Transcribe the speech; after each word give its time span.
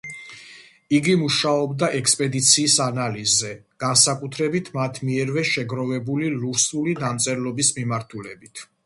იგი 0.99 1.11
მუშაობდა 1.23 1.89
ექსპედიციის 1.97 2.77
ანალიზზე, 2.85 3.51
განსაკუთრებით 3.83 4.73
მათ 4.79 4.99
მიერვე 5.11 5.45
შეგროვებული 5.51 6.33
ლურსმნული 6.39 6.97
დამწერლობის 7.03 7.71
მიმართულებით. 7.79 8.65